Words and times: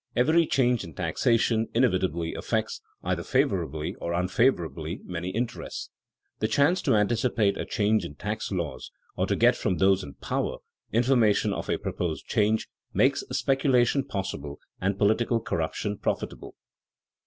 Every 0.15 0.47
change 0.47 0.83
in 0.83 0.95
taxation 0.95 1.67
inevitably 1.75 2.33
affects, 2.33 2.81
either 3.03 3.21
favorably 3.21 3.93
or 4.01 4.13
unfavorably, 4.15 4.99
many 5.03 5.29
interests. 5.29 5.91
The 6.39 6.47
chance 6.47 6.81
to 6.81 6.95
anticipate 6.95 7.55
a 7.55 7.65
change 7.65 8.03
in 8.03 8.15
tax 8.15 8.51
laws 8.51 8.89
or 9.15 9.27
to 9.27 9.35
get, 9.35 9.55
from 9.55 9.77
those 9.77 10.03
in 10.03 10.15
power, 10.15 10.57
information 10.91 11.53
of 11.53 11.69
a 11.69 11.77
proposed 11.77 12.25
change, 12.25 12.67
makes 12.91 13.23
speculation 13.31 14.03
possible 14.03 14.57
and 14.81 14.97
political 14.97 15.39
corruption 15.39 15.99
profitable. 15.99 16.55